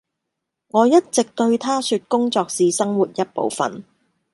[0.69, 3.83] 我一直對她說工作是生活一部分